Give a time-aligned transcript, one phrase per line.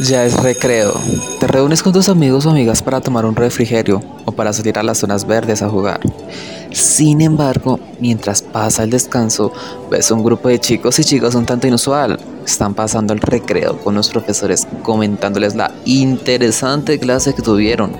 [0.00, 0.94] Ya es recreo.
[1.40, 4.84] Te reúnes con tus amigos o amigas para tomar un refrigerio o para salir a
[4.84, 5.98] las zonas verdes a jugar.
[6.70, 9.52] Sin embargo, mientras pasa el descanso,
[9.90, 12.20] ves un grupo de chicos y chicas un tanto inusual.
[12.46, 17.96] Están pasando el recreo con los profesores comentándoles la interesante clase que tuvieron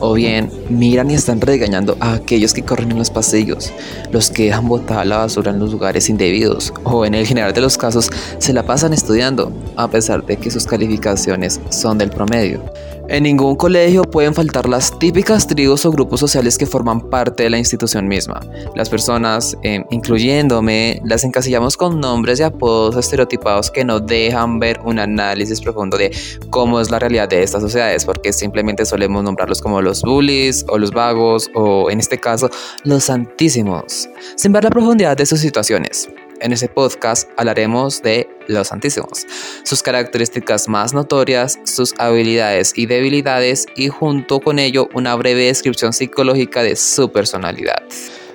[0.00, 3.72] o bien miran y están regañando a aquellos que corren en los pasillos,
[4.10, 7.60] los que dejan botada la basura en los lugares indebidos, o en el general de
[7.60, 12.62] los casos se la pasan estudiando, a pesar de que sus calificaciones son del promedio.
[13.08, 17.50] En ningún colegio pueden faltar las típicas tribus o grupos sociales que forman parte de
[17.50, 18.40] la institución misma.
[18.74, 24.80] Las personas, eh, incluyéndome, las encasillamos con nombres y apodos estereotipados que no dejan ver
[24.84, 26.10] un análisis profundo de
[26.50, 30.76] cómo es la realidad de estas sociedades, porque simplemente solemos nombrarlos como los bullies o
[30.76, 32.50] los vagos o, en este caso,
[32.82, 36.08] los santísimos, sin ver la profundidad de sus situaciones.
[36.40, 39.26] En ese podcast hablaremos de los santísimos,
[39.64, 45.92] sus características más notorias, sus habilidades y debilidades y junto con ello una breve descripción
[45.92, 47.82] psicológica de su personalidad.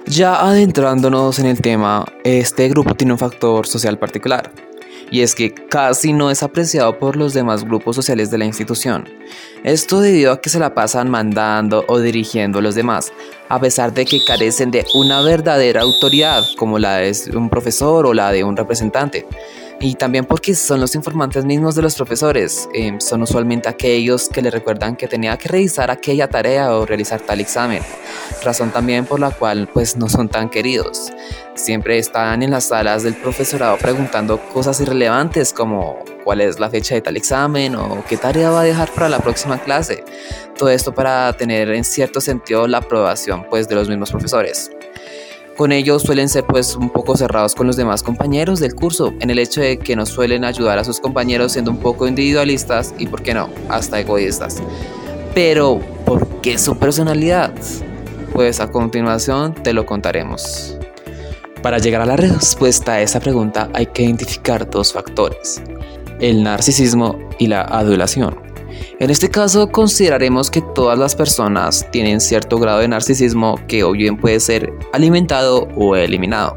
[0.08, 4.52] Ya adentrándonos en el tema, este grupo tiene un factor social particular,
[5.12, 9.08] y es que casi no es apreciado por los demás grupos sociales de la institución.
[9.64, 13.12] Esto debido a que se la pasan mandando o dirigiendo a los demás,
[13.50, 18.14] a pesar de que carecen de una verdadera autoridad como la de un profesor o
[18.14, 19.28] la de un representante
[19.82, 22.70] y también porque son los informantes mismos de los profesores.
[22.74, 27.20] Em, son usualmente aquellos que le recuerdan que tenía que revisar aquella tarea o realizar
[27.20, 27.82] tal examen,
[28.44, 31.12] razón también por la cual pues no son tan queridos.
[31.56, 36.94] Siempre están en las salas del profesorado preguntando cosas irrelevantes como cuál es la fecha
[36.94, 40.04] de tal examen o qué tarea va a dejar para la próxima clase.
[40.58, 44.72] Todo esto para tener en cierto sentido la aprobación pues de los mismos profesores.
[45.62, 49.30] Con ellos suelen ser pues un poco cerrados con los demás compañeros del curso, en
[49.30, 53.06] el hecho de que no suelen ayudar a sus compañeros siendo un poco individualistas y,
[53.06, 54.58] por qué no, hasta egoístas.
[55.36, 57.54] Pero, ¿por qué su personalidad?
[58.34, 60.76] Pues a continuación te lo contaremos.
[61.62, 65.62] Para llegar a la respuesta a esa pregunta hay que identificar dos factores,
[66.20, 68.51] el narcisismo y la adulación.
[69.00, 73.92] En este caso consideraremos que todas las personas tienen cierto grado de narcisismo que o
[73.92, 76.56] bien puede ser alimentado o eliminado.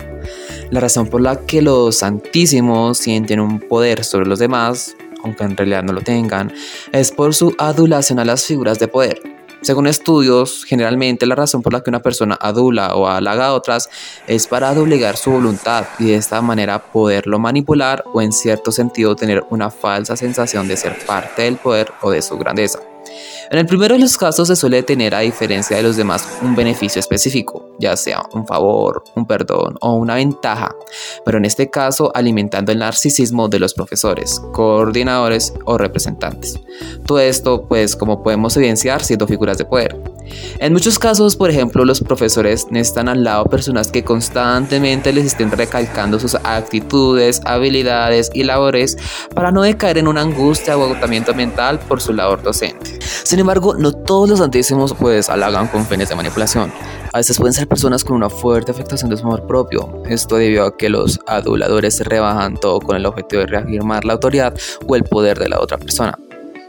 [0.71, 5.57] La razón por la que los santísimos sienten un poder sobre los demás, aunque en
[5.57, 6.53] realidad no lo tengan,
[6.93, 9.34] es por su adulación a las figuras de poder.
[9.65, 13.89] Según estudios, generalmente la razón por la que una persona adula o halaga a otras
[14.27, 19.17] es para doblegar su voluntad y de esta manera poderlo manipular o en cierto sentido
[19.17, 22.94] tener una falsa sensación de ser parte del poder o de su grandeza.
[23.51, 26.55] En el primero de los casos se suele tener a diferencia de los demás un
[26.55, 30.75] beneficio específico, ya sea un favor, un perdón o una ventaja,
[31.25, 36.59] pero en este caso alimentando el narcisismo de los profesores, coordinadores o representantes.
[37.07, 40.14] Todo esto pues como podemos evidenciar siendo figuras de poder.
[40.59, 45.51] En muchos casos, por ejemplo, los profesores necesitan al lado personas que constantemente les estén
[45.51, 48.97] recalcando sus actitudes, habilidades y labores
[49.35, 52.99] para no decaer en una angustia o agotamiento mental por su labor docente.
[53.01, 56.73] Sin embargo, no todos los santísimos pues halagan con fines de manipulación.
[57.13, 60.03] A veces pueden ser personas con una fuerte afectación de su amor propio.
[60.07, 64.15] Esto debido a que los aduladores se rebajan todo con el objetivo de reafirmar la
[64.15, 64.53] autoridad
[64.87, 66.19] o el poder de la otra persona.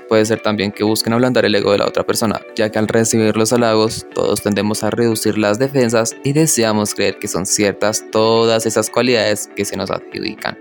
[0.08, 2.88] Puede ser también que busquen ablandar el ego de la otra persona, ya que al
[2.88, 8.04] recibir los halagos todos tendemos a reducir las defensas y deseamos creer que son ciertas
[8.12, 10.58] todas esas cualidades que se nos adjudican.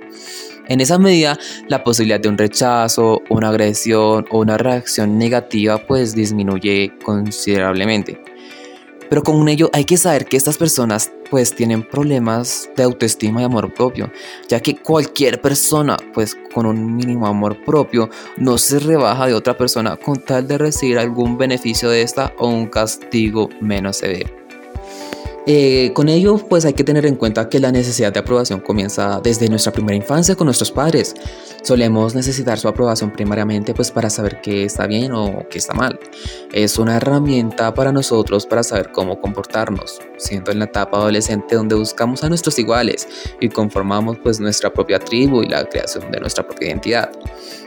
[0.66, 1.38] En esa medida,
[1.68, 8.18] la posibilidad de un rechazo, una agresión o una reacción negativa pues disminuye considerablemente.
[9.08, 13.44] Pero con ello hay que saber que estas personas pues tienen problemas de autoestima y
[13.44, 14.10] amor propio,
[14.48, 19.56] ya que cualquier persona pues con un mínimo amor propio no se rebaja de otra
[19.56, 24.43] persona con tal de recibir algún beneficio de esta o un castigo menos severo.
[25.46, 29.20] Eh, con ello, pues hay que tener en cuenta que la necesidad de aprobación comienza
[29.22, 31.14] desde nuestra primera infancia con nuestros padres.
[31.62, 36.00] Solemos necesitar su aprobación primariamente pues para saber qué está bien o qué está mal.
[36.52, 41.74] Es una herramienta para nosotros para saber cómo comportarnos, siendo en la etapa adolescente donde
[41.74, 43.06] buscamos a nuestros iguales
[43.38, 47.10] y conformamos pues nuestra propia tribu y la creación de nuestra propia identidad.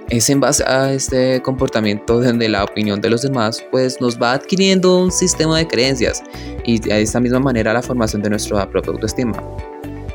[0.09, 4.31] Es en base a este comportamiento donde la opinión de los demás pues nos va
[4.33, 6.23] adquiriendo un sistema de creencias
[6.65, 9.43] y de esta misma manera la formación de nuestra propia autoestima.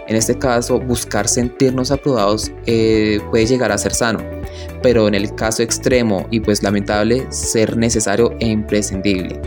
[0.09, 4.21] En este caso, buscar sentirnos aprobados eh, puede llegar a ser sano,
[4.83, 9.41] pero en el caso extremo y pues lamentable, ser necesario e imprescindible.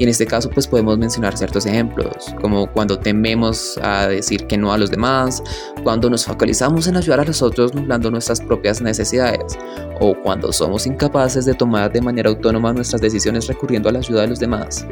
[0.00, 4.56] Y en este caso pues podemos mencionar ciertos ejemplos, como cuando tememos a decir que
[4.56, 5.42] no a los demás,
[5.82, 9.58] cuando nos focalizamos en ayudar a los otros nublando nuestras propias necesidades,
[10.00, 14.22] o cuando somos incapaces de tomar de manera autónoma nuestras decisiones recurriendo a la ayuda
[14.22, 14.86] de los demás.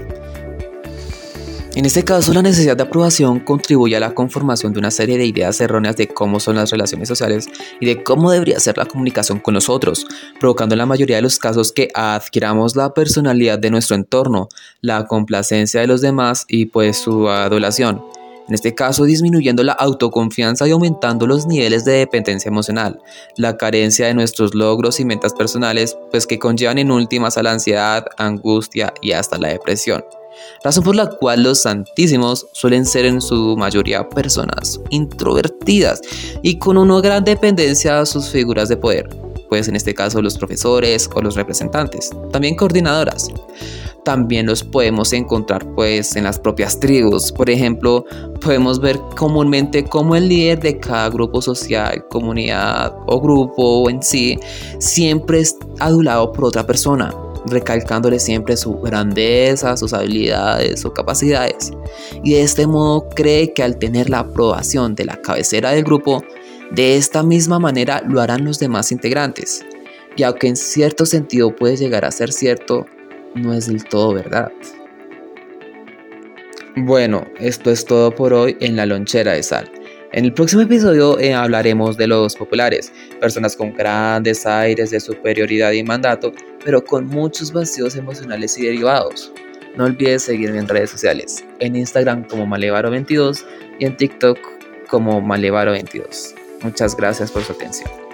[1.78, 5.26] En este caso, la necesidad de aprobación contribuye a la conformación de una serie de
[5.26, 7.48] ideas erróneas de cómo son las relaciones sociales
[7.78, 10.04] y de cómo debería ser la comunicación con nosotros,
[10.40, 14.48] provocando en la mayoría de los casos que adquiramos la personalidad de nuestro entorno,
[14.80, 18.02] la complacencia de los demás y pues su adulación.
[18.48, 22.98] En este caso, disminuyendo la autoconfianza y aumentando los niveles de dependencia emocional,
[23.36, 27.52] la carencia de nuestros logros y metas personales, pues que conllevan en últimas a la
[27.52, 30.02] ansiedad, angustia y hasta la depresión
[30.62, 36.00] razón por la cual los santísimos suelen ser en su mayoría personas introvertidas
[36.42, 39.08] y con una gran dependencia a sus figuras de poder,
[39.48, 43.28] pues en este caso los profesores o los representantes, también coordinadoras.
[44.04, 47.30] También los podemos encontrar pues en las propias tribus.
[47.30, 48.06] Por ejemplo,
[48.40, 54.38] podemos ver comúnmente cómo el líder de cada grupo social, comunidad o grupo en sí
[54.78, 57.12] siempre es adulado por otra persona
[57.46, 61.72] recalcándole siempre su grandeza, sus habilidades o capacidades.
[62.22, 66.22] Y de este modo cree que al tener la aprobación de la cabecera del grupo,
[66.70, 69.64] de esta misma manera lo harán los demás integrantes.
[70.16, 72.86] Y aunque en cierto sentido puede llegar a ser cierto,
[73.34, 74.52] no es del todo verdad.
[76.76, 79.70] Bueno, esto es todo por hoy en la lonchera de sal.
[80.12, 85.72] En el próximo episodio eh, hablaremos de los populares, personas con grandes aires de superioridad
[85.72, 86.32] y mandato,
[86.64, 89.32] pero con muchos vacíos emocionales y derivados.
[89.76, 93.44] No olvides seguirme en redes sociales, en Instagram como Malevaro22
[93.78, 94.38] y en TikTok
[94.88, 96.34] como Malevaro22.
[96.62, 98.07] Muchas gracias por su atención.